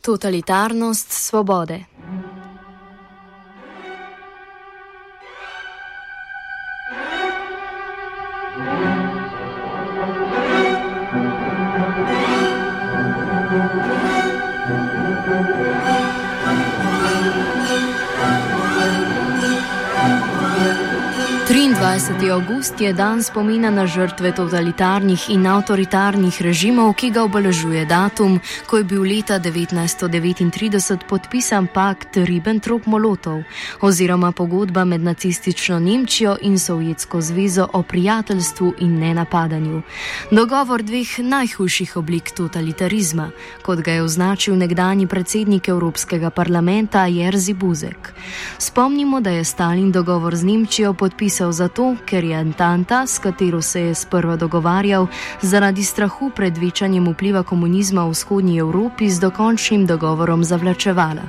[0.00, 1.84] Totalitarnost svobode.
[21.98, 22.30] 23.
[22.30, 28.38] august je dan spomina na žrtve totalitarnih in avtoritarnih režimov, ki ga obeležuje datum,
[28.70, 33.42] ko je bil leta 1939 podpisan pakt Ribbentrop-Molotov
[33.82, 39.82] oziroma pogodba med nacistično Nemčijo in Sovjetsko zvezo o prijateljstvu in nenapadanju.
[40.30, 43.30] Dogovor dveh najhujših oblik totalitarizma,
[43.62, 48.14] kot ga je označil nekdani predsednik Evropskega parlamenta Jerzy Buzek.
[48.58, 53.62] Spomnimo, da je Stalin dogovor z Nemčijo podpisal zato, zato, ker je Antanta, s katero
[53.62, 55.06] se je sprva dogovarjal,
[55.42, 61.22] zaradi strahu pred večanjem vpliva komunizma v vzhodnji Evropi z dokončnim dogovorom zavlačevala.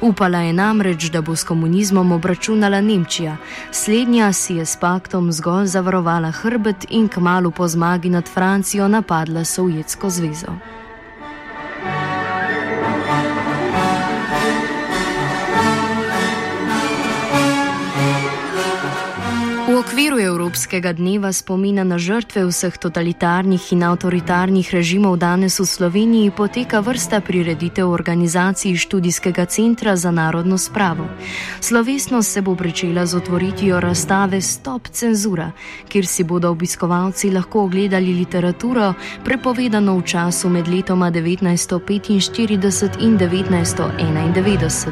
[0.00, 3.36] Upala je namreč, da bo s komunizmom obračunala Nemčija.
[3.72, 9.44] Slednja si je s paktom zgolj zavarovala hrbet in kmalo po zmagi nad Francijo napadla
[9.44, 10.79] Sovjetsko zvezo.
[19.78, 26.80] Okviru Evropskega dneva spomina na žrtve vseh totalitarnih in avtoritarnih režimov danes v Sloveniji poteka
[26.80, 31.06] vrsta prireditev organizacij študijskega centra za narodno spravo.
[31.60, 35.52] Slovesnost se bo pričela z otvoritvijo razstave Stop cenzura,
[35.88, 44.90] kjer si bodo obiskovalci lahko ogledali literaturo, prepovedano v času med letoma 1945 in 1991.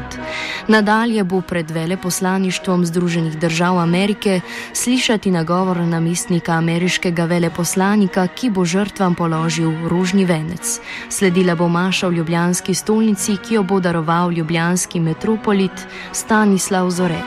[0.67, 4.41] Nadalje bo pred veleposlaništvom Združenih držav Amerike
[4.73, 10.79] slišati nagovor namestnika ameriškega veleposlanika, ki bo žrtvam položil rožni venec.
[11.09, 17.21] Sledila bo Maša v Ljubljanski stolnici, ki jo bo daroval ljubljanski metropolit Stanislav Zore.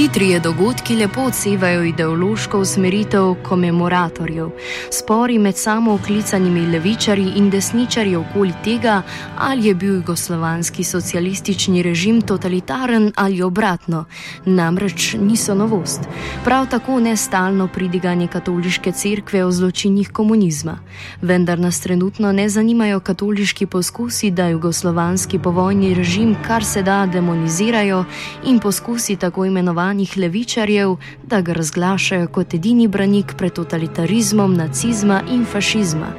[0.00, 4.50] Ti trije dogodki lepo odsevajo ideološko usmeritev komemoratorjev.
[4.90, 9.02] Spori med samo oklicanimi levičarji in desničarji okoli tega,
[9.38, 14.04] ali je bil jugoslovanski socialistični režim totalitaren ali obratno,
[14.44, 16.00] namreč niso novost.
[16.44, 20.78] Prav tako ne stalno pridiganje katoliške cerkve o zločinih komunizma.
[21.22, 28.04] Vendar nas trenutno ne zanimajo katoliški poskusi, da jugoslovanski povojni režim kar se da demonizirajo
[28.44, 35.22] in poskusi tako imenovati imenovanih levičarjev, da ga razglašajo kot edini branik pred totalitarizmom, nacizma
[35.30, 36.12] in fašizma.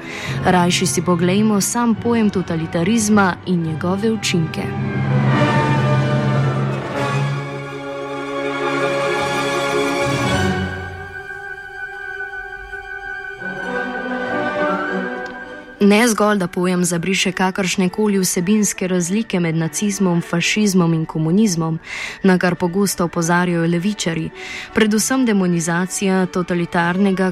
[0.46, 4.91] Rajši si poglejmo sam pojem totalitarizma in njegove učinke.
[15.92, 21.80] Ne zgolj, da pojem zabriše kakršne koli vsebinske razlike med nacizmom, fašizmom in komunizmom,
[22.24, 24.30] na kar pogosto opozarjajo levičari,
[24.74, 27.32] predvsem demonizacija totalitarnega.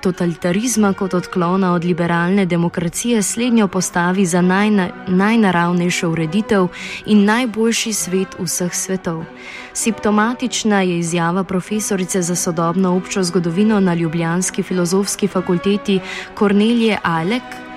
[0.00, 6.68] Totalitarizma kot odklona od liberalne demokracije slednjo postavi za najna, najnaravnejšo ureditev
[7.06, 9.24] in najboljši svet vseh svetov.
[9.72, 16.00] Simptomatična je izjava profesorice za sodobno občo zgodovino na Ljubljanski filozofski fakulteti
[16.34, 17.69] Kornelije Alek,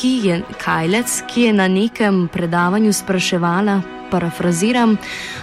[0.00, 4.96] ki je Kajlec, ki je na nekem predavanju spraševala, parafraziram,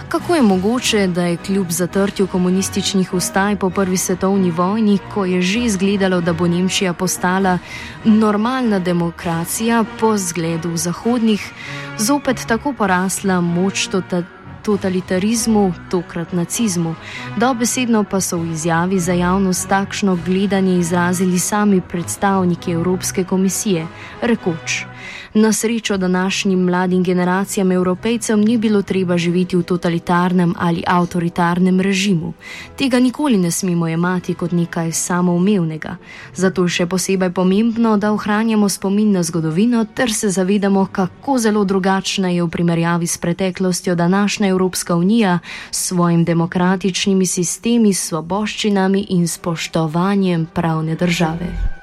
[0.08, 5.42] kako je mogoče, da je kljub zatrtju komunističnih ustaj po prvi svetovni vojni, ko je
[5.42, 7.58] že izgledalo, da bo Nemčija postala
[8.04, 11.52] normalna demokracija po zgledu zahodnih,
[11.98, 14.35] zopet tako porasla moč totalitarnosti
[14.66, 16.94] totalitarizmu, tokrat nacizmu.
[17.36, 23.86] Dobesedno pa so v izjavi za javnost takšno gledanje izrazili sami predstavniki Evropske komisije,
[24.22, 24.95] rekoč.
[25.34, 32.32] Na srečo današnjim mladim generacijam evropejcem ni bilo treba živeti v totalitarnem ali avtoritarnem režimu.
[32.76, 35.96] Tega nikoli ne smemo jemati kot nekaj samoumevnega.
[36.34, 41.64] Zato je še posebej pomembno, da ohranjamo spomin na zgodovino ter se zavedamo, kako zelo
[41.64, 45.38] drugačna je v primerjavi s preteklostjo današnja Evropska unija
[45.70, 51.76] s svojim demokratičnimi sistemi, svoboščinami in spoštovanjem pravne države.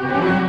[0.00, 0.47] thank you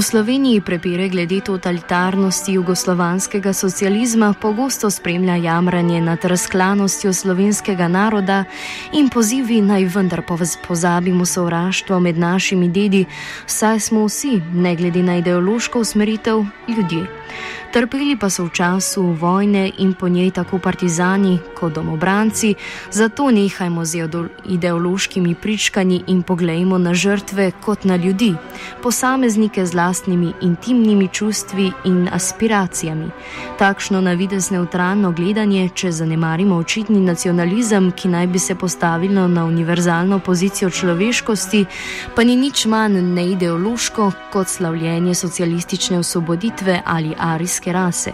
[0.00, 8.44] V Sloveniji prepire glede totalitarnosti jugoslovanskega socializma pogosto spremlja jamranje nad razklanostjo slovenskega naroda
[8.92, 10.22] in pozivi naj vendar
[10.68, 13.04] pozabimo sovraštvo med našimi dedi,
[13.46, 17.06] saj smo vsi, ne glede na ideološko usmeritev, ljudje.
[17.70, 22.54] Trpeli pa so v času vojne in po njej tako partizani kot domobranci,
[22.90, 24.10] zato nehajmo z
[24.44, 28.34] ideološkimi pričkanji in poglejmo na žrtve kot na ljudi,
[28.82, 33.10] posameznike z lastnimi intimnimi čustvi in aspiracijami.
[33.58, 39.44] Takšno na vides neutralno gledanje, če zanemarimo očitni nacionalizem, ki naj bi se postavilo na
[39.44, 41.64] univerzalno pozicijo človeškosti,
[42.16, 48.12] pa ni nič manj neideološko kot slavljenje socialistične osvoboditve ali arijske človeške rase.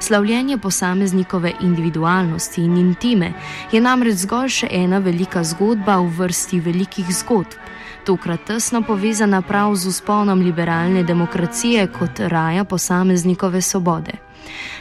[0.00, 3.32] Slavljenje posameznikove individualnosti in intime
[3.72, 7.58] je namreč zgolj še ena velika zgodba v vrsti velikih zgodb.
[8.04, 14.12] Tokrat tesno povezana prav z usponom liberalne demokracije kot raja posameznikove svobode.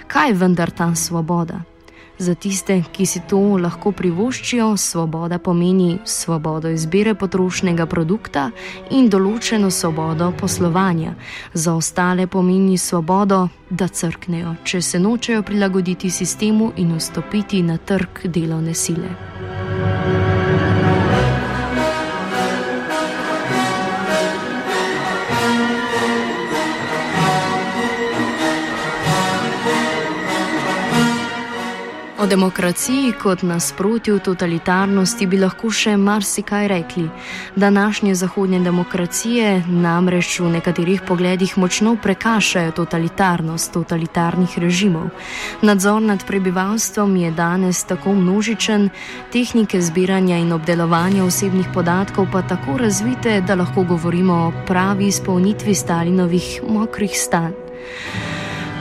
[0.07, 1.72] Kaj je vendar ta svoboda?
[2.17, 8.51] Za tiste, ki si to lahko privoščijo, svoboda pomeni svobodo izbire potrošnega produkta
[8.91, 11.15] in določeno svobodo poslovanja.
[11.53, 18.27] Za ostale pomeni svobodo, da crknejo, če se nočejo prilagoditi sistemu in vstopiti na trg
[18.29, 19.09] delovne sile.
[32.23, 37.03] O demokraciji kot nasprotju totalitarnosti bi lahko še marsikaj rekli.
[37.55, 45.09] Današnje zahodnje demokracije namreč v nekaterih pogledih močno prekašajo totalitarnost totalitarnih režimov.
[45.61, 48.89] Nadzor nad prebivalstvom je danes tako množičen,
[49.35, 55.75] tehnike zbiranja in obdelovanja osebnih podatkov pa tako razvite, da lahko govorimo o pravi izpolnitvi
[55.75, 57.51] Stalinovih mokrih stanj.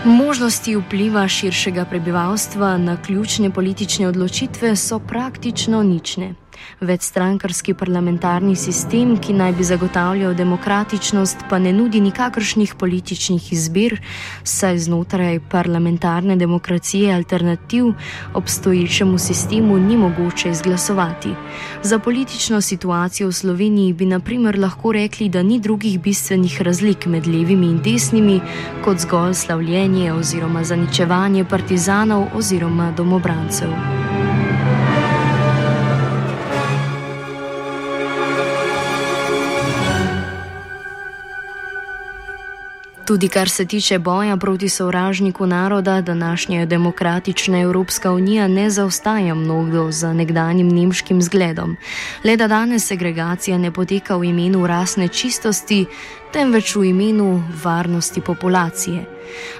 [0.05, 6.35] Možnosti vpliva širšega prebivalstva na ključne politične odločitve so praktično nične.
[6.81, 14.00] Večstrankarski parlamentarni sistem, ki naj bi zagotavljal demokratičnost, pa ne nudi nikakršnih političnih izbir,
[14.44, 17.85] saj znotraj parlamentarne demokracije alternativ
[18.35, 21.35] obstoječemu sistemu ni mogoče izglasovati.
[21.82, 27.26] Za politično situacijo v Sloveniji bi naprimer lahko rekli, da ni drugih bistvenih razlik med
[27.26, 28.41] levimi in desnimi,
[28.85, 34.02] kot zgolj slavljenje oziroma zaničevanje partizanov oziroma domobrancev.
[43.07, 49.91] Tudi kar se tiče boja proti sovražniku naroda, današnja demokratična Evropska unija ne zaostaja mnogo
[49.91, 51.77] za nekdanjim nemškim zgledom.
[52.25, 55.87] Le da danes segregacija ne poteka v imenu rasne čistosti,
[56.33, 59.12] temveč v imenu varnosti populacije.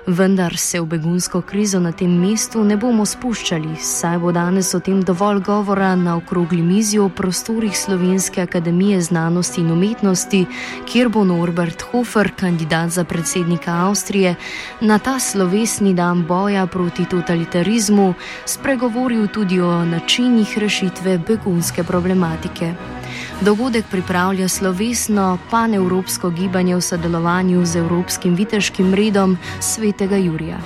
[0.07, 4.81] Vendar se v begunsko krizo na tem mestu ne bomo spuščali, saj bo danes o
[4.81, 10.47] tem dovolj govora na okrogli mizi v prostorih Slovenske akademije znanosti in umetnosti,
[10.87, 14.35] kjer bo Norbert Hofer, kandidat za predsednika Avstrije,
[14.81, 18.15] na ta slovesni dan boja proti totalitarizmu
[18.47, 23.02] spregovoril tudi o načinih rešitve begunske problematike.
[23.45, 30.59] Dogodek pripravlja slovesno panevropsko gibanje v sodelovanju z Evropskim viteškim redom svetega Jurija.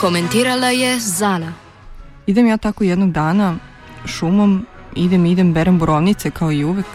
[0.00, 1.52] Komentirala je Zala.
[2.26, 3.54] Idem ja tako jednog dana
[4.06, 6.86] šumom, idem, idem, berem borovnice kao i uvek.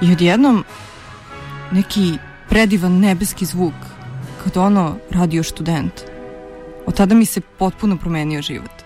[0.00, 0.64] I odjednom
[1.70, 3.74] neki predivan nebeski zvuk,
[4.44, 6.11] kao ono radio študent.
[6.86, 8.81] Od tada mi se potpuno promenio život.